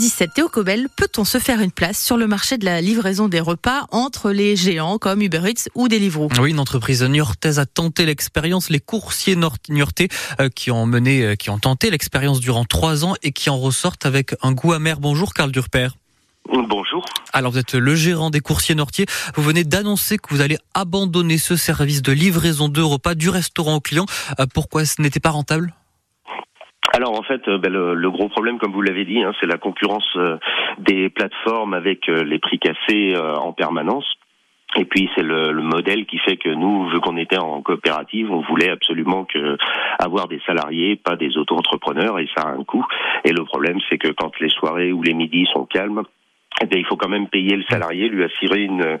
17 0.00 0.32
Théo 0.32 0.48
Cobel, 0.48 0.88
peut-on 0.96 1.26
se 1.26 1.36
faire 1.36 1.60
une 1.60 1.72
place 1.72 2.02
sur 2.02 2.16
le 2.16 2.26
marché 2.26 2.56
de 2.56 2.64
la 2.64 2.80
livraison 2.80 3.28
des 3.28 3.38
repas 3.38 3.86
entre 3.90 4.30
les 4.30 4.56
géants 4.56 4.96
comme 4.96 5.20
Uber 5.20 5.42
Eats 5.44 5.68
ou 5.74 5.88
Deliveroo? 5.88 6.30
Oui, 6.40 6.52
une 6.52 6.58
entreprise 6.58 7.02
niortaise 7.02 7.58
a 7.58 7.66
tenté 7.66 8.06
l'expérience. 8.06 8.70
Les 8.70 8.80
coursiers 8.80 9.36
niortais 9.68 10.08
euh, 10.40 10.48
qui 10.48 10.70
ont 10.70 10.86
mené, 10.86 11.22
euh, 11.22 11.34
qui 11.34 11.50
ont 11.50 11.58
tenté 11.58 11.90
l'expérience 11.90 12.40
durant 12.40 12.64
trois 12.64 13.04
ans 13.04 13.12
et 13.22 13.30
qui 13.30 13.50
en 13.50 13.58
ressortent 13.58 14.06
avec 14.06 14.34
un 14.40 14.52
goût 14.52 14.72
amer. 14.72 15.00
Bonjour 15.00 15.34
Karl 15.34 15.52
Durper. 15.52 15.88
Bonjour. 16.48 17.04
Alors 17.34 17.52
vous 17.52 17.58
êtes 17.58 17.74
le 17.74 17.94
gérant 17.94 18.30
des 18.30 18.40
coursiers 18.40 18.74
nortiers. 18.74 19.04
Vous 19.36 19.42
venez 19.42 19.64
d'annoncer 19.64 20.16
que 20.16 20.34
vous 20.34 20.40
allez 20.40 20.56
abandonner 20.72 21.36
ce 21.36 21.56
service 21.56 22.00
de 22.00 22.12
livraison 22.12 22.70
de 22.70 22.80
repas 22.80 23.14
du 23.14 23.28
restaurant 23.28 23.74
au 23.74 23.80
client. 23.80 24.06
Euh, 24.38 24.46
pourquoi 24.54 24.86
ce 24.86 25.02
n'était 25.02 25.20
pas 25.20 25.28
rentable? 25.28 25.74
Alors 26.92 27.18
en 27.18 27.22
fait, 27.22 27.46
euh, 27.48 27.58
ben, 27.58 27.72
le, 27.72 28.10
gros 28.10 28.28
problème, 28.28 28.58
comme 28.58 28.72
vous 28.72 28.82
l'avez 28.82 29.04
dit, 29.04 29.22
hein, 29.22 29.32
c'est 29.40 29.46
la 29.46 29.58
concurrence 29.58 30.08
euh, 30.16 30.36
des 30.78 31.08
plateformes 31.08 31.74
avec 31.74 32.06
les 32.06 32.38
prix 32.38 32.58
cassés 32.58 33.14
en 33.16 33.52
permanence. 33.52 34.06
Et 34.76 34.84
puis 34.84 35.10
c'est 35.16 35.22
le, 35.22 35.52
modèle 35.62 36.06
qui 36.06 36.18
fait 36.18 36.36
que 36.36 36.48
nous, 36.48 36.88
vu 36.90 37.00
qu'on 37.00 37.16
était 37.16 37.38
en 37.38 37.60
coopérative, 37.60 38.30
on 38.30 38.40
voulait 38.40 38.70
absolument 38.70 39.24
que 39.24 39.56
avoir 39.98 40.28
des 40.28 40.40
salariés, 40.46 40.96
pas 40.96 41.16
des 41.16 41.36
auto-entrepreneurs, 41.36 42.18
et 42.18 42.28
ça 42.36 42.44
a 42.46 42.52
un 42.52 42.62
coût. 42.64 42.86
Et 43.24 43.32
le 43.32 43.44
problème, 43.44 43.78
c'est 43.88 43.98
que 43.98 44.12
quand 44.12 44.38
les 44.40 44.48
soirées 44.48 44.92
ou 44.92 45.02
les 45.02 45.14
midis 45.14 45.46
sont 45.52 45.64
calmes, 45.64 46.04
eh 46.62 46.78
il 46.78 46.84
faut 46.84 46.96
quand 46.96 47.08
même 47.08 47.28
payer 47.28 47.56
le 47.56 47.64
salarié, 47.70 48.08
lui 48.08 48.24
assurer 48.24 48.62
une, 48.62 48.98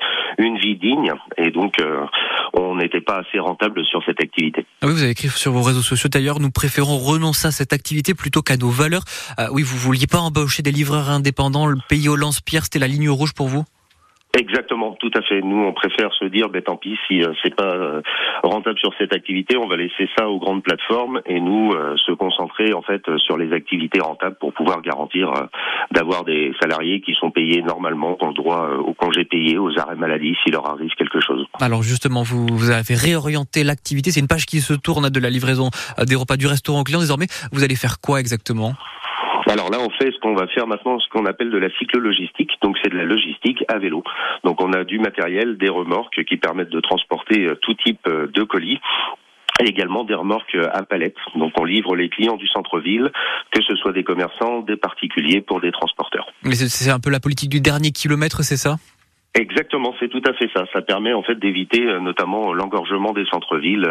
vie 0.58 0.76
digne. 0.76 1.12
Et 1.36 1.50
donc, 1.50 1.80
euh, 1.80 2.06
on 2.54 2.78
assez 3.18 3.38
rentable 3.38 3.84
sur 3.84 4.02
cette 4.04 4.20
activité. 4.20 4.66
Ah 4.82 4.86
oui, 4.86 4.92
vous 4.92 5.02
avez 5.02 5.10
écrit 5.10 5.28
sur 5.28 5.52
vos 5.52 5.62
réseaux 5.62 5.82
sociaux 5.82 6.08
d'ailleurs, 6.08 6.40
nous 6.40 6.50
préférons 6.50 6.98
renoncer 6.98 7.48
à 7.48 7.50
cette 7.50 7.72
activité 7.72 8.14
plutôt 8.14 8.42
qu'à 8.42 8.56
nos 8.56 8.70
valeurs. 8.70 9.04
Euh, 9.38 9.48
oui, 9.52 9.62
vous 9.62 9.76
vouliez 9.76 10.06
pas 10.06 10.18
embaucher 10.18 10.62
des 10.62 10.72
livreurs 10.72 11.10
indépendants, 11.10 11.66
le 11.66 11.78
pays 11.88 12.08
au 12.08 12.16
lance-pierre, 12.16 12.64
c'était 12.64 12.78
la 12.78 12.88
ligne 12.88 13.10
rouge 13.10 13.32
pour 13.32 13.48
vous? 13.48 13.64
Exactement, 14.38 14.96
tout 15.00 15.10
à 15.14 15.22
fait. 15.22 15.42
Nous, 15.42 15.56
on 15.56 15.72
préfère 15.72 16.12
se 16.14 16.24
dire, 16.26 16.50
ben 16.50 16.62
tant 16.62 16.76
pis, 16.76 16.96
si 17.08 17.20
euh, 17.22 17.32
c'est 17.42 17.54
pas 17.54 17.74
euh, 17.74 18.00
rentable 18.44 18.78
sur 18.78 18.92
cette 18.96 19.12
activité, 19.12 19.56
on 19.56 19.66
va 19.66 19.76
laisser 19.76 20.08
ça 20.16 20.28
aux 20.28 20.38
grandes 20.38 20.62
plateformes 20.62 21.20
et 21.26 21.40
nous 21.40 21.72
euh, 21.72 21.96
se 21.96 22.12
concentrer 22.12 22.72
en 22.72 22.82
fait 22.82 23.02
sur 23.18 23.36
les 23.36 23.52
activités 23.52 24.00
rentables 24.00 24.36
pour 24.38 24.52
pouvoir 24.52 24.82
garantir 24.82 25.32
d'avoir 25.90 26.24
des 26.24 26.52
salariés 26.60 27.00
qui 27.00 27.14
sont 27.14 27.32
payés 27.32 27.60
normalement, 27.62 28.14
qui 28.14 28.24
ont 28.24 28.28
le 28.28 28.34
droit 28.34 28.68
au 28.78 28.94
congé 28.94 29.24
payé, 29.24 29.58
aux 29.58 29.76
arrêts 29.78 29.96
maladie 29.96 30.36
s'il 30.44 30.52
leur 30.52 30.68
arrive 30.68 30.90
quelque 30.96 31.20
chose. 31.20 31.44
Alors 31.60 31.82
justement, 31.82 32.22
vous, 32.22 32.46
vous 32.46 32.70
avez 32.70 32.94
réorienté 32.94 33.64
l'activité. 33.64 34.12
C'est 34.12 34.20
une 34.20 34.28
page 34.28 34.46
qui 34.46 34.60
se 34.60 34.74
tourne 34.74 35.10
de 35.10 35.20
la 35.20 35.30
livraison 35.30 35.70
des 36.06 36.14
repas 36.14 36.36
du 36.36 36.46
restaurant 36.46 36.84
client. 36.84 37.00
Désormais, 37.00 37.26
vous 37.50 37.64
allez 37.64 37.76
faire 37.76 38.00
quoi 38.00 38.20
exactement? 38.20 38.74
Alors 39.48 39.70
là, 39.70 39.78
on 39.80 39.90
fait 39.90 40.12
ce 40.12 40.18
qu'on 40.20 40.34
va 40.34 40.46
faire 40.48 40.66
maintenant, 40.66 40.98
ce 40.98 41.08
qu'on 41.08 41.26
appelle 41.26 41.50
de 41.50 41.58
la 41.58 41.70
cyclo-logistique. 41.78 42.52
Donc 42.62 42.76
c'est 42.82 42.90
de 42.90 42.96
la 42.96 43.04
logistique 43.04 43.64
à 43.68 43.78
vélo. 43.78 44.02
Donc 44.44 44.60
on 44.62 44.72
a 44.72 44.84
du 44.84 44.98
matériel, 44.98 45.56
des 45.56 45.68
remorques 45.68 46.24
qui 46.24 46.36
permettent 46.36 46.70
de 46.70 46.80
transporter 46.80 47.46
euh, 47.46 47.54
tout 47.62 47.74
type 47.74 48.00
euh, 48.06 48.26
de 48.28 48.42
colis 48.42 48.80
et 49.60 49.68
également 49.68 50.04
des 50.04 50.14
remorques 50.14 50.54
euh, 50.54 50.68
à 50.72 50.82
palettes. 50.82 51.16
Donc 51.36 51.52
on 51.58 51.64
livre 51.64 51.96
les 51.96 52.08
clients 52.08 52.36
du 52.36 52.46
centre-ville, 52.48 53.10
que 53.52 53.62
ce 53.62 53.76
soit 53.76 53.92
des 53.92 54.04
commerçants, 54.04 54.60
des 54.60 54.76
particuliers 54.76 55.40
pour 55.40 55.60
des 55.60 55.72
transporteurs. 55.72 56.26
Mais 56.42 56.54
c'est 56.54 56.90
un 56.90 57.00
peu 57.00 57.10
la 57.10 57.20
politique 57.20 57.50
du 57.50 57.60
dernier 57.60 57.90
kilomètre, 57.90 58.42
c'est 58.42 58.56
ça? 58.56 58.76
Exactement, 59.34 59.94
c'est 60.00 60.08
tout 60.08 60.22
à 60.26 60.32
fait 60.32 60.50
ça. 60.52 60.64
Ça 60.72 60.82
permet 60.82 61.12
en 61.12 61.22
fait 61.22 61.36
d'éviter 61.36 61.84
notamment 62.00 62.52
l'engorgement 62.52 63.12
des 63.12 63.24
centres-villes 63.26 63.86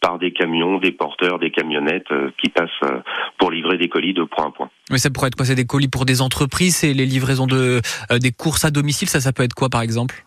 par 0.00 0.20
des 0.20 0.32
camions, 0.32 0.78
des 0.78 0.92
porteurs, 0.92 1.40
des 1.40 1.50
camionnettes 1.50 2.12
qui 2.40 2.48
passent 2.48 2.70
pour 3.36 3.50
livrer 3.50 3.76
des 3.76 3.88
colis 3.88 4.14
de 4.14 4.22
point 4.22 4.46
à 4.46 4.50
point. 4.50 4.70
Mais 4.90 4.98
ça 4.98 5.10
pourrait 5.10 5.28
être 5.28 5.36
quoi? 5.36 5.46
C'est 5.46 5.54
des 5.54 5.66
colis 5.66 5.88
pour 5.88 6.04
des 6.04 6.20
entreprises? 6.20 6.84
Et 6.84 6.94
les 6.94 7.06
livraisons 7.06 7.46
de 7.46 7.80
des 8.20 8.32
courses 8.32 8.64
à 8.64 8.70
domicile? 8.70 9.08
Ça, 9.08 9.20
ça 9.20 9.32
peut 9.32 9.42
être 9.42 9.54
quoi 9.54 9.68
par 9.68 9.82
exemple? 9.82 10.24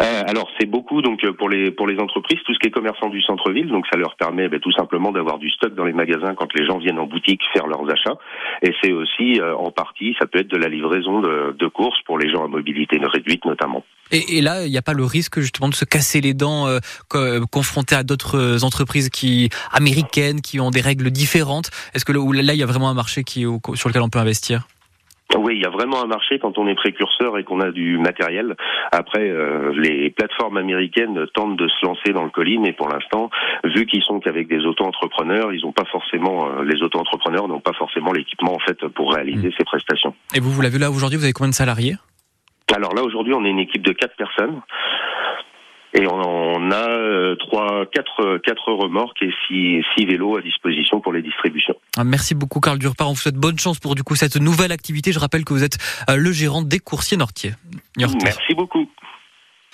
Euh, 0.00 0.22
alors 0.26 0.48
c'est 0.58 0.66
beaucoup 0.66 1.02
donc 1.02 1.24
pour 1.32 1.50
les 1.50 1.70
pour 1.70 1.86
les 1.86 1.98
entreprises 2.00 2.40
tout 2.46 2.54
ce 2.54 2.58
qui 2.58 2.68
est 2.68 2.70
commerçant 2.70 3.10
du 3.10 3.20
centre-ville 3.20 3.68
donc 3.68 3.86
ça 3.92 3.98
leur 3.98 4.16
permet 4.16 4.48
ben, 4.48 4.58
tout 4.58 4.72
simplement 4.72 5.12
d'avoir 5.12 5.38
du 5.38 5.50
stock 5.50 5.74
dans 5.74 5.84
les 5.84 5.92
magasins 5.92 6.34
quand 6.34 6.48
les 6.54 6.64
gens 6.64 6.78
viennent 6.78 6.98
en 6.98 7.06
boutique 7.06 7.42
faire 7.52 7.66
leurs 7.66 7.88
achats 7.90 8.16
et 8.62 8.72
c'est 8.82 8.92
aussi 8.92 9.38
en 9.42 9.70
partie 9.70 10.16
ça 10.18 10.26
peut 10.26 10.38
être 10.40 10.48
de 10.48 10.56
la 10.56 10.68
livraison 10.68 11.20
de, 11.20 11.54
de 11.58 11.66
courses 11.66 12.00
pour 12.06 12.18
les 12.18 12.30
gens 12.30 12.42
à 12.42 12.48
mobilité 12.48 12.98
réduite 13.04 13.44
notamment. 13.44 13.84
Et, 14.12 14.40
là, 14.42 14.64
il 14.64 14.70
n'y 14.70 14.78
a 14.78 14.82
pas 14.82 14.92
le 14.92 15.04
risque 15.04 15.40
justement 15.40 15.68
de 15.68 15.74
se 15.74 15.84
casser 15.84 16.20
les 16.20 16.34
dents 16.34 16.68
euh, 16.68 17.40
confronté 17.50 17.94
à 17.94 18.02
d'autres 18.02 18.62
entreprises 18.64 19.08
qui 19.08 19.48
américaines 19.72 20.40
qui 20.42 20.60
ont 20.60 20.70
des 20.70 20.82
règles 20.82 21.10
différentes? 21.10 21.70
Est-ce 21.94 22.04
que 22.04 22.12
là, 22.12 22.52
il 22.54 22.58
y 22.58 22.62
a 22.62 22.66
vraiment 22.66 22.90
un 22.90 22.94
marché 22.94 23.24
qui, 23.24 23.46
sur 23.74 23.88
lequel 23.88 24.02
on 24.02 24.10
peut 24.10 24.18
investir? 24.18 24.66
Oui, 25.38 25.54
il 25.56 25.62
y 25.62 25.64
a 25.64 25.70
vraiment 25.70 26.02
un 26.02 26.06
marché 26.06 26.38
quand 26.38 26.58
on 26.58 26.66
est 26.66 26.74
précurseur 26.74 27.38
et 27.38 27.44
qu'on 27.44 27.60
a 27.60 27.70
du 27.70 27.98
matériel. 27.98 28.54
Après, 28.90 29.28
euh, 29.28 29.72
les 29.74 30.10
plateformes 30.10 30.58
américaines 30.58 31.26
tentent 31.34 31.56
de 31.56 31.68
se 31.68 31.86
lancer 31.86 32.12
dans 32.12 32.24
le 32.24 32.30
colis, 32.30 32.58
mais 32.58 32.72
pour 32.72 32.88
l'instant, 32.88 33.30
vu 33.64 33.86
qu'ils 33.86 34.02
sont 34.02 34.20
qu'avec 34.20 34.48
des 34.48 34.60
auto-entrepreneurs, 34.66 35.52
ils 35.52 35.62
n'ont 35.62 35.72
pas 35.72 35.86
forcément, 35.90 36.48
euh, 36.48 36.64
les 36.64 36.82
auto-entrepreneurs 36.82 37.48
n'ont 37.48 37.60
pas 37.60 37.72
forcément 37.72 38.12
l'équipement 38.12 38.54
en 38.54 38.58
fait 38.58 38.86
pour 38.88 39.14
réaliser 39.14 39.48
mmh. 39.48 39.52
ces 39.56 39.64
prestations. 39.64 40.14
Et 40.34 40.40
vous, 40.40 40.50
vous 40.50 40.60
l'avez 40.60 40.78
là 40.78 40.90
aujourd'hui, 40.90 41.18
vous 41.18 41.24
avez 41.24 41.32
combien 41.32 41.50
de 41.50 41.54
salariés? 41.54 41.94
Alors 42.74 42.94
là, 42.94 43.02
aujourd'hui, 43.02 43.34
on 43.34 43.44
est 43.44 43.50
une 43.50 43.58
équipe 43.58 43.82
de 43.82 43.92
quatre 43.92 44.16
personnes. 44.16 44.60
Et 45.94 46.06
on 46.06 46.70
a 46.70 46.88
euh, 46.88 47.36
trois, 47.36 47.84
quatre, 47.92 48.38
quatre 48.38 48.72
remorques 48.72 49.20
et 49.20 49.30
six, 49.46 49.84
six 49.94 50.06
vélos 50.06 50.38
à 50.38 50.40
disposition 50.40 51.00
pour 51.00 51.12
les 51.12 51.20
distributions. 51.20 51.74
Ah, 51.98 52.04
merci 52.04 52.34
beaucoup, 52.34 52.60
Carl 52.60 52.78
Durpar. 52.78 53.08
On 53.08 53.12
vous 53.12 53.18
souhaite 53.18 53.34
bonne 53.34 53.58
chance 53.58 53.78
pour 53.78 53.94
du 53.94 54.02
coup 54.02 54.14
cette 54.14 54.36
nouvelle 54.36 54.72
activité. 54.72 55.12
Je 55.12 55.18
rappelle 55.18 55.44
que 55.44 55.52
vous 55.52 55.64
êtes 55.64 55.76
euh, 56.08 56.16
le 56.16 56.32
gérant 56.32 56.62
des 56.62 56.78
coursiers 56.78 57.18
nortiers. 57.18 57.52
Merci 57.98 58.54
beaucoup. 58.54 58.88